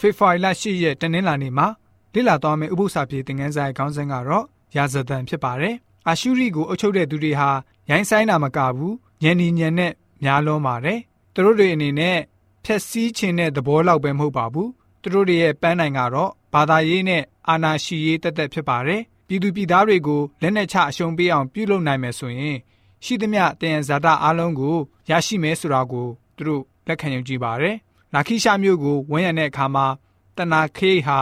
[0.00, 1.66] ဖေဖော်ဝါရီလ10ရက်တနင်္လာနေ့မှာ
[2.14, 4.44] လေ့လာသွားမယ့်ဥပုသ္စာပြေသင်ခန်းစာရဲ့ခေါင်းစဉ်ကတော့
[4.76, 5.74] ရာဇသံဖြစ်ပါတယ်။
[6.08, 7.50] အာရှုရိကိုအုပ်ချုပ်တဲ့သူတွေဟာ
[7.90, 9.92] ရိုင်းဆိုင်တာမကဘူးညံနီညံနဲ့
[10.22, 10.98] များလုံးပါတယ်။
[11.34, 12.18] သူတို့တွေအနေနဲ့
[12.64, 14.68] ဖြက်စီးခြင်းတဲ့သဘောလောက်ပဲမဟုတ်ပါဘူး။
[15.02, 22.56] သူတို့တွေရဲ့ပန်းနိုင်ကတော့ဘာသာရေးနဲ့အာနာရှိရေးတက်တက်ဖြစ်ပါတယ်။ပြည်သူပြည်သားတွေကိုလက်နက်ချအရှုံးပေးအောင်ပြုလုပ်နိုင်မယ်ဆိုရင်
[23.04, 24.76] ရှိသမျှတယံဇာတာအလုံးကို
[25.10, 27.76] ရရှိမယ်ဆိုတာကိုသူတို့လက်ခံယုံကြည်ပါတယ်။
[28.14, 29.86] နာခိရှာမျိုးကိုဝန်ရံတဲ့အခါမှာ
[30.36, 31.18] တနာခေဟာ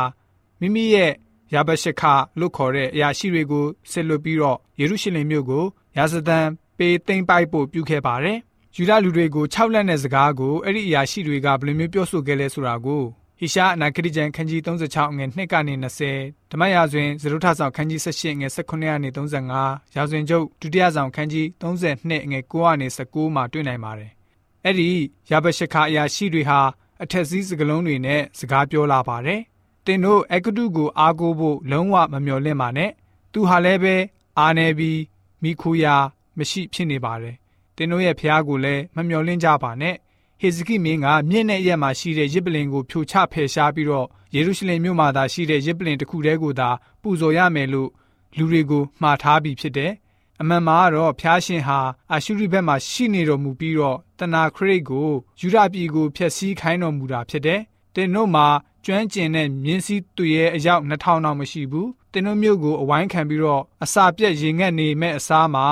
[0.60, 1.12] မိမိရဲ့
[1.55, 2.02] ယာဘရှခ
[2.38, 5.64] လို့ခေါ်တဲ့အရာရှိတွေကိုဆက်လွတ်ပြီးတော့ယေရုရှလင်မြို့ကို
[5.97, 6.38] ရာဇသံ
[6.78, 8.38] ပေးသိမ့်ပိုက်ဖို့ပြုခဲ့ပါတယ်။
[8.77, 13.02] ယူဒလူတွေကို၆လက်နဲ့စကားကိုအဲ့ဒီအရာရှိတွေကဘယ်လိုမျိုးပြောဆိုခဲ့လဲဆိုတာကို
[13.39, 15.75] ဟိရှာအနာဂတိကျမ်းခန်းကြီး36ငွေ2ကနေ
[16.12, 24.11] 20ဓမ္မရာဇဝင်ဇရုထဆောင်ခန်းကြီး18ငွေ18ကနေ35ရာဇဝင်ကျုပ်ဒုတိယဆောင်ခန်းကြီး32ငွေ9ကနေ19မှာတွေ့နိုင်ပါတယ်။
[24.64, 24.89] အဲ့ဒီ
[25.31, 26.61] ယာဘရှခအရာရှိတွေဟာ
[27.03, 29.41] အထက်စီးစကလုံးတွေနဲ့စကားပြောလာပါတယ်။
[29.87, 32.91] တင်တို့အကတုကိုအားကိုးဖို့လုံးဝမမျှော်လင့်ပါနဲ့။
[33.33, 33.97] သူဟာလည်းပဲ
[34.39, 35.01] အာနေပြီး
[35.42, 35.97] မိခူယာ
[36.39, 37.36] မရှိဖြစ်နေပါတယ်။
[37.77, 39.95] တင်တို့ရဲ့ဖျားကိုလည်းမမျှော်လင့်ကြပါနဲ့။
[40.41, 46.69] ဟေဇကိမင်းကမြင့်တဲ့ရက်မှာရှိတဲ့ရစ်ပလင်ကိုဖြိုချဖယ်ရှားပြီးတော့ယေရုရှလင်မြို့မှာသာရှိတဲ့ရစ်ပလင်တစ်ခုတည်းကိုသာ
[47.03, 47.91] ပူဇော်ရမယ်လို့
[48.36, 49.92] လူတွေကိုမှားထားပြီးဖြစ်တယ်။
[50.41, 51.79] အမှန်မှာတော့ဖျားရှင်ဟာ
[52.12, 57.61] အာရှုရိဘက်မှာရှိနေတော်မူပြီးတော့ တနာခရိတ်ကိုယူရပြည်ကိုဖျက်ဆီးခိုင်းတော်မူတာဖြစ်တယ်။
[57.94, 58.47] တင်တို့မှာ
[58.84, 65.66] ကျွမ်းကျင်တဲ့မြင်းစည်းသူရဲ့အယောက်2000တောင်မရှိဘူး။တင်တို့မျိုးကိုအဝိုင်းခံပြီးတော့အစာပြက်ရင်ငတ်နေမဲ့အစားမှာ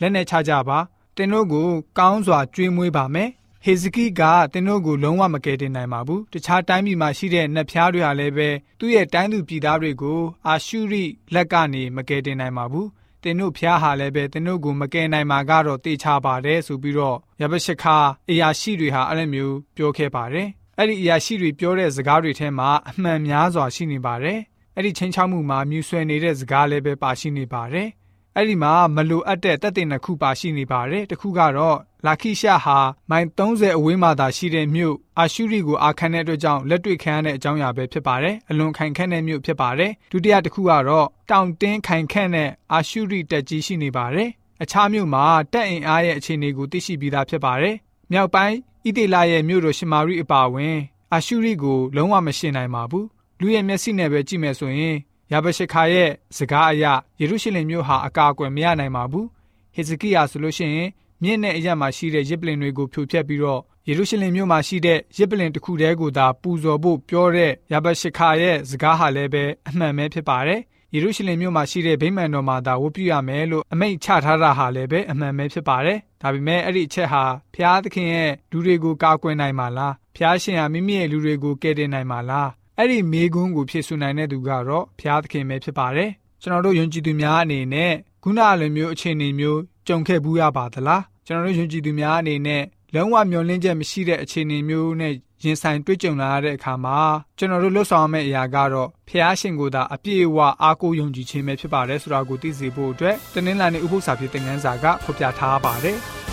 [0.00, 0.78] လက်နဲ့ချကြပါ။
[1.16, 3.30] တင်တို့ကိုကောင်းစွာကြွေးမွေးပါမယ်။
[3.64, 8.48] ဟေဇကိကတင်းတို့ကိုလုံးဝမကယ်တင်နိုင်ပါဘူးတခြားတိုင်းပြည်မှာရှိတဲ့နတ်ဖျားတွေဟာလည်းပဲ
[8.78, 11.04] သူ့ရဲ့တိုင်းသူပြည်သားတွေကိုအာရှုရိ
[11.34, 12.88] လက်ကနေမကယ်တင်နိုင်ပါဘူး
[13.22, 17.96] တင်းတို့ဖျားဟာလည်းပဲတင်းတို့ကိုမကယ်နိုင်မှာကတော့တေချာပါတယ်ဆိုပြီးတော့ရဘရှခါ
[18.30, 24.38] အရာရှိတွေဟာအဲ့လိုမျိုးပြောခဲ့ပါတယ်အဲ့ဒီအရာရှိတွေပြောတဲ့စကားတွေထဲမှာအမှန်များစွာရှိနေပါတယ်
[24.76, 27.88] အဲ့ဒီချင်းချောက်မှုမှာမြူဆွဲနေတဲ့စကားလည်းပဲပါရှိနေပါတယ်
[28.36, 32.78] အဲ့ဒီမှာမလိုအပ်တဲ့တက်တင်တစ်ခုပါရှိနေပါတယ်တစ်ခုကတော့လာခိရှဟာ
[33.10, 44.28] မိုင်30အဝေးမှာသာရှိတဲ့မြို့အာရှုရိကိုအာခံတဲ့အတွက်ကြောင့်လက်တွေ့ခံရတဲ့အကြောင်းအရာပဲဖြစ်ပါတယ်အလွန်ခိုင်ခန့်တဲ့မြို့ဖြစ်ပါတယ်ဒုတိယတစ်ခုကတော့တောင်တင်းခိုင်ခန့်တဲ့အာရှုရိတက်ကြီးရှိနေပါတယ်
[44.62, 47.76] အခြားမြို့မှာတက်အင်အားရဲ့အခြေအနေကိုသိရှိပြီးသားဖြစ်ပါတယ်
[48.12, 48.56] မြောက်ပိုင်း
[48.86, 50.76] ဣသေလရဲ့မြို့တော်ရှမာရိအပါအဝင်
[51.12, 53.06] အာရှုရိကိုလုံးဝမရှင်းနိုင်ပါဘူး
[53.40, 54.96] လူရဲ့မျက်စိနဲ့ပဲကြည့်မယ်ဆိုရင်
[55.32, 56.84] ယာဘရှခါရဲ့စကားအရ
[57.20, 59.26] ယေရုရှလင်မြို့ဟာအကာအကွယ်မရနိုင်ပါဘူး
[59.74, 60.90] ဟေဇကိယာဆိုလို့ရှိရင်
[61.22, 70.60] မြင့်တဲ့အရက်မှာရှိတဲ့ရစ်ပလင်တွေကိုဖြိုဖျက်ပြီးတော့ယေရုရှလင်မြို့မှာရှိတဲ့ရစ်ပလင်တစ်ခုတည်းကိုသာပူဇော်ဖို့ပြောတဲ့ယာဘရှခါရဲ့စကားဟာလည်းပဲအမှန်ပဲဖြစ်ပါတယ်
[70.94, 82.48] ယေရုရှလင်မြို့မှာရှိတဲ့ဗိမာန်တော်မှာသာဝတ်ပြုရမယ်လို့အမိန့်ချထားတာဟာလည်းပဲအမှန်ပဲဖြစ်ပါတယ်။ဒါပေမဲ့အဲ့ဒီအချက်ဟာဖျားသခင်ရဲ့လူတွေကိုကာကွယ်နိုင်မှာလား။ဖျားရှင်ဟာမိမိရဲ့လူတွေကိုကယ်တင်နိုင်မှာလား။
[82.82, 86.10] အဲ့ဒီမေကွန်းကိုဖြည့်ဆူနိုင်တဲ့သူကတော့ဖျားသခင်ပဲဖြစ်ပါတယ်။
[86.42, 92.62] ကျွန်တော်တို့ယုံကြည်သူများအနေနဲ့ခုနအလိုမျိုးအခြေအနေမျိုးကြုံခဲ့ဘူးရပါသလားကျွန်တော်တို့ယုံကြည်သူများအနေနဲ့
[92.94, 95.12] လုံးဝမျှော်လင့်ချက်မရှိတဲ့အခြေအနေမျိုးနဲ့
[95.44, 96.98] ရင်ဆိုင်တွေ့ကြုံလာရတဲ့အခါမှာ
[97.38, 105.98] ကျွန်တော်တို့လွတ်ဆောင်မယ့်အရာကတော့ဖျားရှင်ကိုသာအပြည့်အဝအားကိုးယုံကြည်ခြင်းပဲဖြစ်ပါတယ်ဆိုတာကိုသိစေဖို့အတွက်တနင်္လာနေ့ဥပုသ္စာဖြစ်တဲ့ငန်းစာကဖော်ပြထားပါတယ်။